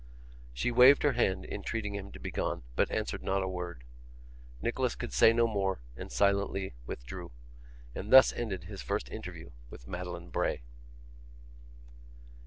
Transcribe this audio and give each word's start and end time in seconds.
She 0.51 0.71
waved 0.71 1.03
her 1.03 1.11
hand, 1.11 1.45
entreating 1.45 1.93
him 1.93 2.11
to 2.13 2.19
be 2.19 2.31
gone, 2.31 2.63
but 2.75 2.89
answered 2.89 3.21
not 3.21 3.43
a 3.43 3.47
word. 3.47 3.83
Nicholas 4.59 4.95
could 4.95 5.13
say 5.13 5.31
no 5.31 5.45
more, 5.45 5.83
and 5.95 6.11
silently 6.11 6.73
withdrew. 6.87 7.31
And 7.93 8.11
thus 8.11 8.33
ended 8.33 8.63
his 8.63 8.81
first 8.81 9.09
interview 9.09 9.51
with 9.69 9.87
Madeline 9.87 10.31
Bray. 10.31 10.63